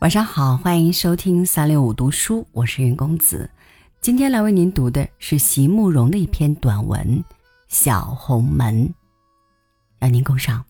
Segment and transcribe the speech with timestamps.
[0.00, 3.50] 晚上好，欢迎收听三六五读书，我是云公子。
[4.00, 7.18] 今天来为您读的是席慕容的一篇短文
[7.66, 8.88] 《小红门》，
[9.98, 10.64] 让您共赏。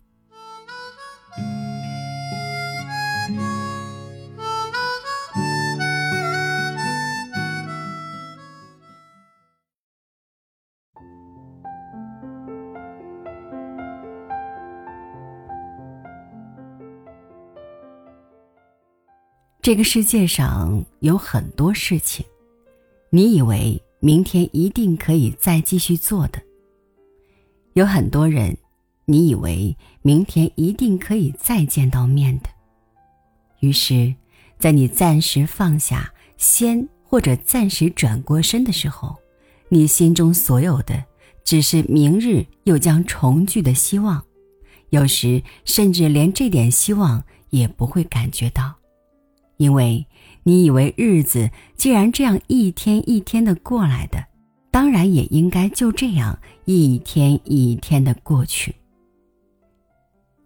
[19.66, 22.25] 这个世界上有很多事情，
[23.11, 26.39] 你以为明天一定可以再继续做的；
[27.72, 28.56] 有很多人，
[29.06, 32.48] 你以为明天一定可以再见到面的。
[33.58, 34.14] 于是，
[34.56, 39.17] 在你暂时放下、先或者暂时转过身的时候，
[39.69, 41.03] 你心中所有的
[41.42, 44.25] 只是明日又将重聚的希望，
[44.91, 47.20] 有时甚至连这点希望
[47.51, 48.73] 也不会感觉到。
[49.57, 50.07] 因为
[50.43, 54.25] 你以为日子既然这样一天一天的过来的，
[54.71, 58.75] 当然也应该就这样一天一天的过去。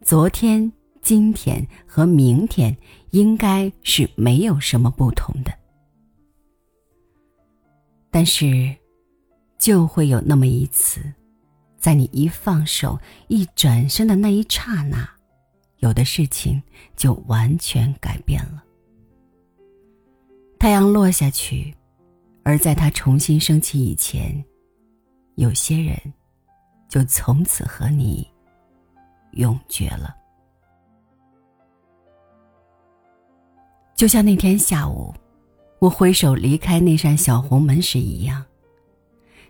[0.02, 2.76] 昨天、今天和明天
[3.10, 5.52] 应该是没有什么不同的，
[8.10, 8.74] 但是，
[9.58, 11.00] 就会有那么一次，
[11.78, 15.08] 在你一放手、一转身的那一刹那，
[15.78, 16.62] 有的事情
[16.96, 18.64] 就完全改变了。
[20.60, 21.74] 太阳落下去，
[22.44, 24.44] 而在它重新升起以前，
[25.36, 25.96] 有些人
[26.86, 28.30] 就从此和你
[29.32, 30.14] 永绝了。
[33.96, 35.14] 就像那天下午，
[35.78, 38.44] 我挥手离开那扇小红门时一样。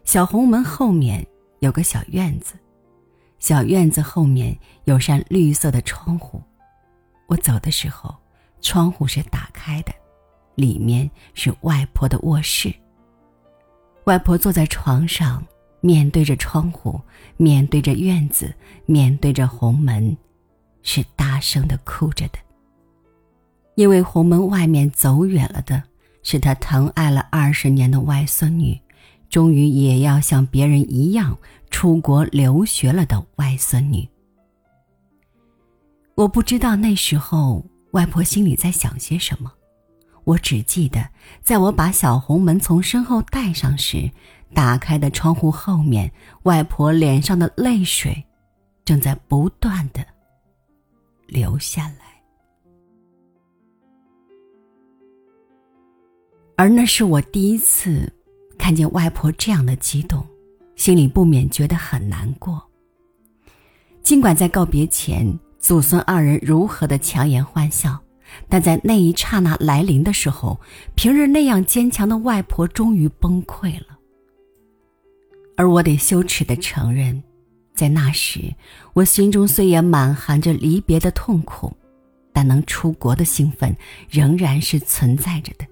[0.04, 1.26] 小红门后面
[1.58, 2.54] 有个小院子，
[3.40, 6.40] 小院子后面有扇绿色的窗户。
[7.26, 8.14] 我走的时候，
[8.60, 9.92] 窗户是打开的。
[10.54, 12.72] 里面是外婆的卧室。
[14.04, 15.44] 外婆坐在床上，
[15.80, 17.00] 面对着窗户，
[17.36, 18.52] 面对着院子，
[18.86, 20.16] 面对着红门，
[20.82, 22.38] 是大声的哭着的。
[23.76, 25.82] 因为红门外面走远了的
[26.22, 28.78] 是她疼爱了二十年的外孙女，
[29.28, 31.38] 终于也要像别人一样
[31.70, 34.06] 出国留学了的外孙女。
[36.16, 39.50] 我不知道那时候外婆心里在想些什么。
[40.24, 41.08] 我只记得，
[41.42, 44.10] 在我把小红门从身后带上时，
[44.54, 46.10] 打开的窗户后面，
[46.42, 48.24] 外婆脸上的泪水，
[48.84, 50.04] 正在不断的
[51.26, 52.22] 流下来。
[56.56, 58.12] 而那是我第一次
[58.58, 60.26] 看见外婆这样的激动，
[60.76, 62.62] 心里不免觉得很难过。
[64.02, 67.98] 尽管在告别前，祖孙二人如何的强颜欢笑。
[68.48, 70.60] 但在那一刹那来临的时候，
[70.94, 73.98] 平日那样坚强的外婆终于崩溃了。
[75.56, 77.22] 而我得羞耻的承认，
[77.74, 78.40] 在那时，
[78.94, 81.72] 我心中虽也满含着离别的痛苦，
[82.32, 83.76] 但能出国的兴奋
[84.08, 85.66] 仍然是存在着的。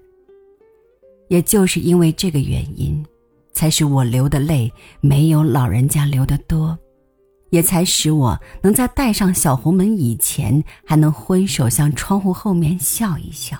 [1.27, 3.05] 也就是因为这个原因，
[3.51, 4.71] 才使我流的泪
[5.01, 6.77] 没有老人家流的多。
[7.49, 13.57] 也才使我能在带上小红门以前，还能挥手向窗户后面笑一笑。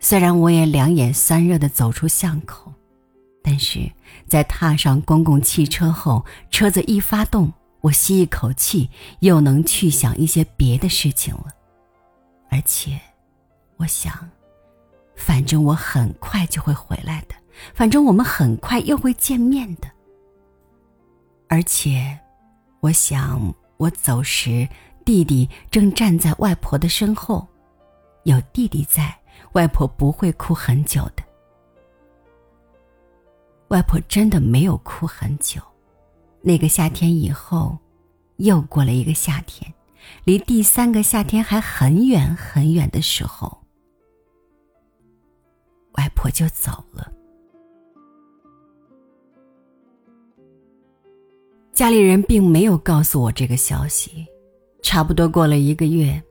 [0.00, 2.72] 虽然我也两眼酸热的走出巷口，
[3.42, 3.90] 但是
[4.28, 8.90] 在踏上公共汽车后，车子一发动，我吸一口气，
[9.20, 11.46] 又能去想一些别的事情了。
[12.50, 13.00] 而且，
[13.78, 14.12] 我想，
[15.16, 17.34] 反正我很快就会回来的，
[17.74, 19.88] 反正我们很快又会见面的。
[21.54, 22.18] 而且，
[22.80, 24.68] 我想，我走时，
[25.04, 27.46] 弟弟正站在外婆的身后。
[28.24, 29.16] 有弟弟在，
[29.52, 31.22] 外婆不会哭很久的。
[33.68, 35.62] 外婆真的没有哭很久。
[36.42, 37.78] 那个夏天以后，
[38.38, 39.72] 又过了一个夏天，
[40.24, 43.56] 离第三个夏天还很远很远的时候，
[45.92, 47.12] 外婆就走了。
[51.74, 54.24] 家里人并没有告诉我这个消息，
[54.80, 56.22] 差不多过了一个月，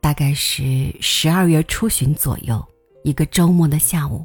[0.00, 2.66] 大概是十二月初旬左右，
[3.04, 4.24] 一个周末的下午，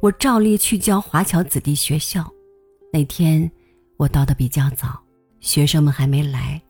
[0.00, 2.30] 我照例去教华侨子弟学校。
[2.92, 3.50] 那天
[3.96, 5.00] 我到的比较早，
[5.40, 6.60] 学生们还没来，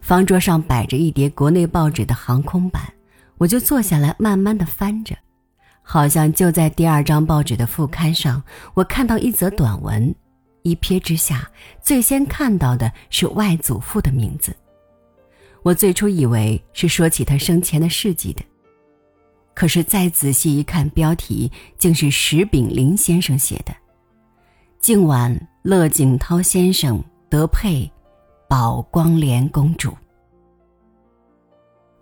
[0.00, 2.82] 方桌上摆着一叠国内报纸的航空版，
[3.36, 5.14] 我就坐下来慢慢的翻着，
[5.82, 8.42] 好像就在第二张报纸的副刊上，
[8.72, 10.14] 我看到一则短文。
[10.62, 11.50] 一瞥之下，
[11.82, 14.54] 最先看到的是外祖父的名字。
[15.62, 18.42] 我最初以为是说起他生前的事迹的，
[19.54, 23.74] 可是再仔细一看，标题竟是石炳林先生写的
[24.80, 27.90] ：“敬晚乐景涛先生得配
[28.48, 29.94] 宝光莲公主。”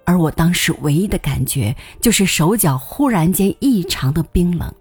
[0.07, 4.73] 而我当时唯一的感觉就是手脚忽然间异常的冰冷，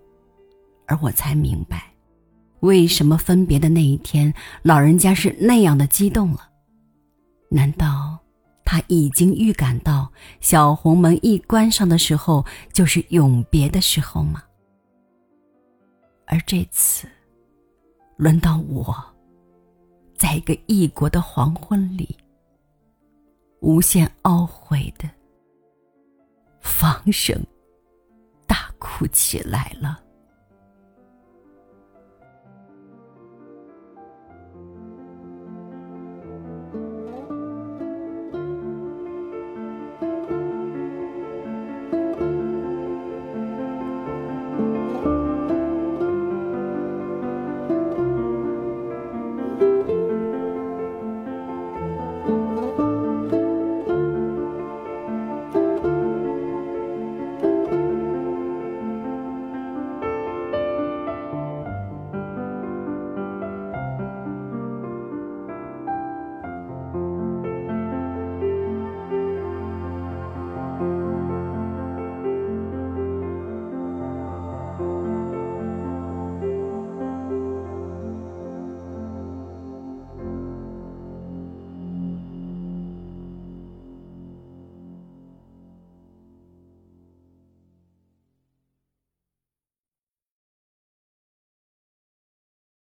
[0.85, 1.91] 而我才明白，
[2.61, 4.33] 为什么分别的那一天，
[4.63, 6.49] 老人家是那样的激动了。
[7.49, 8.17] 难道
[8.65, 10.11] 他已经预感到
[10.41, 14.43] 小红门一关上的时候，就是永别的时候吗？
[16.25, 17.07] 而这次，
[18.17, 18.93] 轮到我，
[20.17, 22.17] 在一个异国的黄昏里，
[23.61, 25.09] 无限懊悔的。
[26.59, 27.41] 放声
[28.45, 30.03] 大哭起来了。